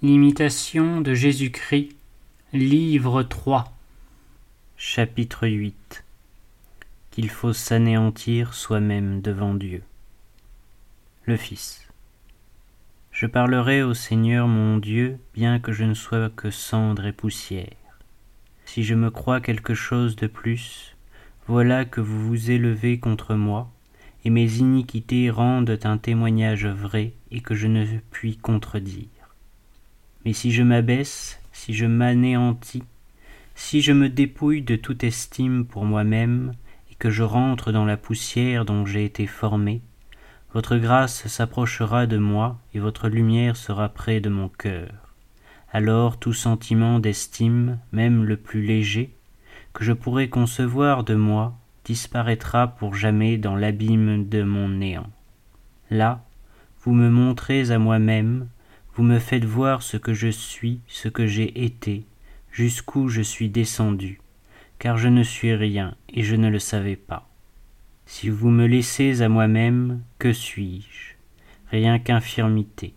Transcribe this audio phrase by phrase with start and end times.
[0.00, 1.88] L'imitation de Jésus-Christ,
[2.52, 3.64] livre 3
[4.76, 6.04] Chapitre 8
[7.10, 9.82] Qu'il faut s'anéantir soi-même devant Dieu.
[11.24, 11.88] Le Fils.
[13.10, 17.98] Je parlerai au Seigneur mon Dieu, bien que je ne sois que cendre et poussière.
[18.66, 20.94] Si je me crois quelque chose de plus,
[21.48, 23.68] voilà que vous vous élevez contre moi,
[24.24, 29.17] et mes iniquités rendent un témoignage vrai et que je ne puis contredire.
[30.28, 32.82] Mais si je m'abaisse, si je m'anéantis,
[33.54, 36.52] si je me dépouille de toute estime pour moi-même,
[36.92, 39.80] et que je rentre dans la poussière dont j'ai été formé,
[40.52, 45.14] votre grâce s'approchera de moi, et votre lumière sera près de mon cœur.
[45.72, 49.14] Alors tout sentiment d'estime, même le plus léger,
[49.72, 55.08] que je pourrais concevoir de moi, disparaîtra pour jamais dans l'abîme de mon néant.
[55.90, 56.22] Là,
[56.82, 58.48] vous me montrez à moi-même,
[58.98, 62.04] vous me faites voir ce que je suis, ce que j'ai été,
[62.50, 64.20] jusqu'où je suis descendu,
[64.80, 67.30] car je ne suis rien et je ne le savais pas.
[68.06, 71.14] Si vous me laissez à moi-même, que suis-je?
[71.70, 72.92] Rien qu'infirmité.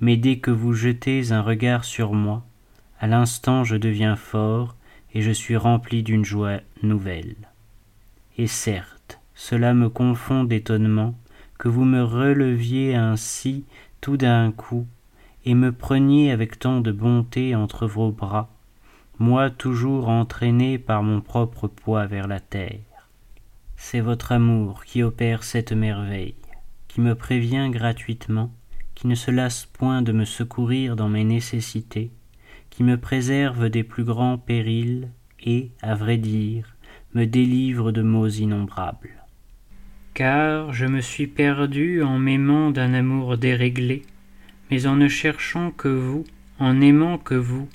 [0.00, 2.44] Mais dès que vous jetez un regard sur moi,
[2.98, 4.74] à l'instant je deviens fort
[5.14, 7.36] et je suis rempli d'une joie nouvelle.
[8.38, 11.16] Et certes, cela me confond d'étonnement
[11.60, 13.64] que vous me releviez ainsi
[14.00, 14.84] tout d'un coup
[15.44, 18.50] et me preniez avec tant de bonté entre vos bras,
[19.18, 23.08] moi toujours entraîné par mon propre poids vers la terre.
[23.76, 26.34] C'est votre amour qui opère cette merveille,
[26.88, 28.52] qui me prévient gratuitement,
[28.94, 32.10] qui ne se lasse point de me secourir dans mes nécessités,
[32.70, 35.08] qui me préserve des plus grands périls
[35.42, 36.76] et, à vrai dire,
[37.14, 39.22] me délivre de maux innombrables.
[40.14, 44.02] Car je me suis perdu en m'aimant d'un amour déréglé,
[44.72, 46.24] mais en ne cherchant que vous,
[46.58, 47.68] en aimant que vous,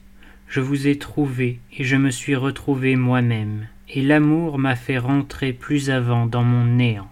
[0.48, 5.54] je vous ai trouvé et je me suis retrouvé moi-même, et l'amour m'a fait rentrer
[5.54, 7.12] plus avant dans mon néant.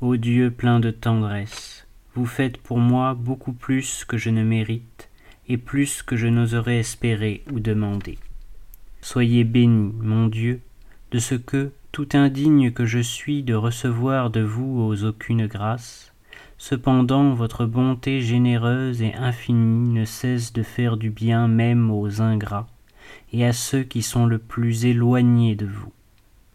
[0.00, 5.10] Ô Dieu plein de tendresse, vous faites pour moi beaucoup plus que je ne mérite,
[5.48, 8.16] et plus que je n'oserais espérer ou demander.
[9.02, 10.62] Soyez béni, mon Dieu,
[11.10, 16.13] de ce que, tout indigne que je suis de recevoir de vous aux aucune grâce,
[16.58, 22.68] Cependant votre bonté généreuse et infinie ne cesse de faire du bien même aux ingrats
[23.32, 25.92] et à ceux qui sont le plus éloignés de vous.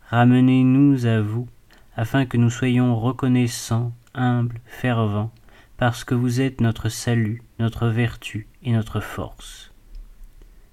[0.09, 1.47] Ramenez-nous à vous,
[1.95, 5.31] afin que nous soyons reconnaissants, humbles, fervents,
[5.77, 9.71] parce que vous êtes notre salut, notre vertu et notre force.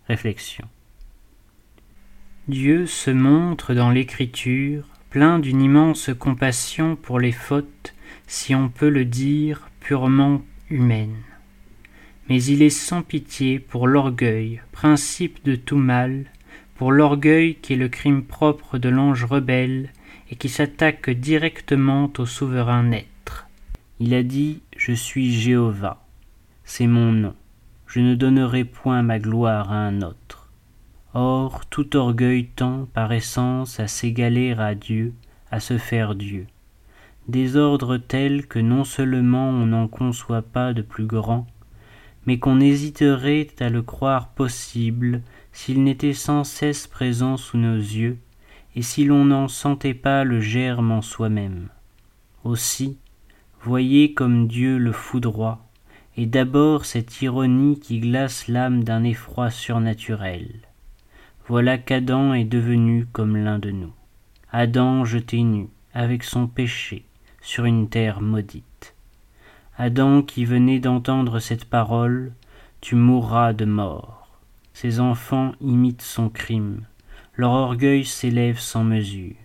[0.09, 0.66] Réflexion.
[2.48, 4.84] Dieu se montre dans l'Écriture
[5.16, 7.94] plein d'une immense compassion pour les fautes
[8.27, 11.22] si on peut le dire, purement humaine.
[12.28, 16.27] Mais il est sans pitié pour l'orgueil, principe de tout mal,
[16.75, 19.88] pour l'orgueil qui est le crime propre de l'ange rebelle
[20.31, 23.47] et qui s'attaque directement au souverain être.
[24.00, 26.04] Il a dit Je suis Jéhovah,
[26.62, 27.34] c'est mon nom,
[27.87, 30.35] je ne donnerai point ma gloire à un autre.
[31.19, 35.15] Or, tout orgueil tend par essence à s'égaler à Dieu,
[35.50, 36.47] à se faire Dieu
[37.28, 41.47] désordre tel que non seulement on n'en conçoit pas de plus grand,
[42.25, 45.22] mais qu'on hésiterait à le croire possible
[45.53, 48.19] s'il n'était sans cesse présent sous nos yeux,
[48.75, 51.69] et si l'on n'en sentait pas le germe en soi-même.
[52.44, 52.98] Aussi,
[53.62, 55.66] voyez comme Dieu le foudroie,
[56.16, 60.66] et d'abord cette ironie qui glace l'âme d'un effroi surnaturel.
[61.49, 63.93] Voilà qu'Adam est devenu comme l'un de nous.
[64.51, 67.05] Adam jeté nu, avec son péché,
[67.41, 68.95] sur une terre maudite.
[69.79, 72.33] Adam qui venait d'entendre cette parole,
[72.81, 74.29] tu mourras de mort.
[74.73, 76.83] Ses enfants imitent son crime,
[77.37, 79.37] leur orgueil s'élève sans mesure.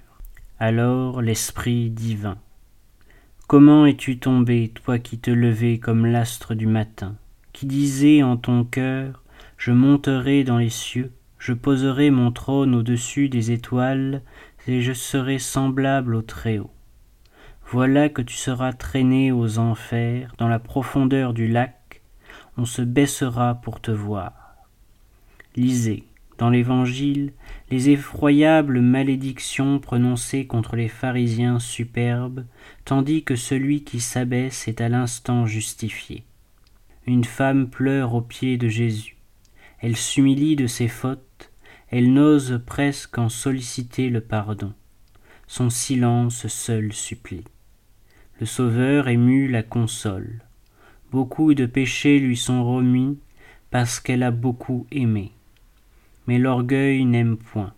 [0.60, 2.38] Alors l'Esprit divin.
[3.48, 7.16] Comment es-tu tombé, toi qui te levais comme l'astre du matin,
[7.54, 9.22] qui disais en ton cœur,
[9.58, 14.22] je monterai dans les cieux, je poserai mon trône au-dessus des étoiles,
[14.68, 16.70] et je serai semblable au Très-Haut.
[17.68, 22.04] Voilà que tu seras traîné aux enfers, dans la profondeur du lac,
[22.58, 24.34] on se baissera pour te voir.
[25.56, 26.04] Lisez,
[26.38, 27.34] dans l'Évangile,
[27.72, 32.46] les effroyables malédictions prononcées contre les pharisiens superbes,
[32.86, 36.24] tandis que celui qui s'abaisse est à l'instant justifié.
[37.08, 39.18] Une femme pleure aux pieds de Jésus.
[39.82, 41.52] Elle s'humilie de ses fautes,
[41.90, 44.74] elle n'ose presque en solliciter le pardon.
[45.48, 47.44] Son silence seul supplie.
[48.40, 50.42] Le Sauveur ému la console.
[51.12, 53.18] Beaucoup de péchés lui sont remis,
[53.72, 55.32] parce qu'elle a beaucoup aimé.
[56.28, 57.74] Mais l'orgueil n'aime point.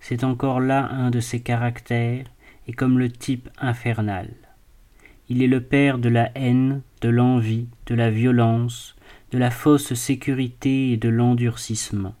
[0.00, 2.24] C'est encore là un de ses caractères,
[2.68, 4.30] et comme le type infernal.
[5.28, 8.96] Il est le père de la haine, de l'envie, de la violence,
[9.32, 12.14] de la fausse sécurité et de l'endurcissement.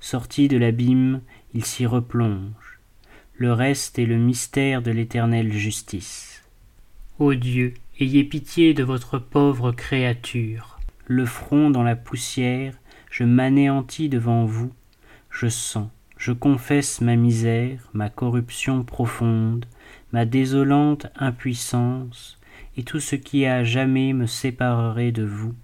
[0.00, 1.22] Sorti de l'abîme,
[1.54, 2.78] il s'y replonge.
[3.34, 6.44] Le reste est le mystère de l'éternelle justice.
[7.18, 10.78] Ô Dieu, ayez pitié de votre pauvre créature.
[11.06, 12.74] Le front dans la poussière,
[13.10, 14.72] je m'anéantis devant vous,
[15.30, 15.88] je sens,
[16.18, 19.64] je confesse ma misère, ma corruption profonde,
[20.12, 22.38] ma désolante impuissance,
[22.76, 25.54] et tout ce qui à jamais me séparerait de vous,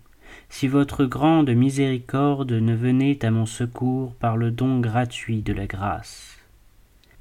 [0.48, 5.66] si votre grande miséricorde ne venait à mon secours par le don gratuit de la
[5.66, 6.38] grâce.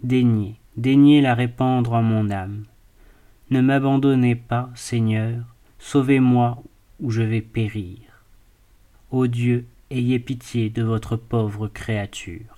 [0.04, 2.66] Daignez, daignez la répandre en mon âme.
[3.50, 5.44] Ne m'abandonnez pas, Seigneur,
[5.80, 6.62] sauvez-moi
[7.00, 7.98] ou je vais périr.
[9.12, 12.55] Ô Dieu, ayez pitié de votre pauvre créature.